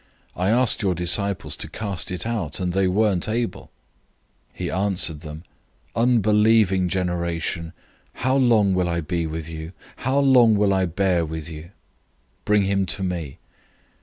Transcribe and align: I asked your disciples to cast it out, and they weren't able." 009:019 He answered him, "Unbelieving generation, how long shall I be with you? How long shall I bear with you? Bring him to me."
I 0.35 0.49
asked 0.49 0.81
your 0.81 0.95
disciples 0.95 1.55
to 1.57 1.69
cast 1.69 2.09
it 2.09 2.25
out, 2.25 2.59
and 2.59 2.73
they 2.73 2.87
weren't 2.87 3.29
able." 3.29 3.65
009:019 4.55 4.55
He 4.55 4.71
answered 4.71 5.21
him, 5.21 5.43
"Unbelieving 5.95 6.89
generation, 6.89 7.71
how 8.13 8.35
long 8.35 8.73
shall 8.73 8.89
I 8.89 9.01
be 9.01 9.27
with 9.27 9.47
you? 9.47 9.73
How 9.97 10.17
long 10.17 10.55
shall 10.55 10.73
I 10.73 10.87
bear 10.87 11.23
with 11.23 11.51
you? 11.51 11.69
Bring 12.45 12.63
him 12.63 12.87
to 12.87 13.03
me." 13.03 13.37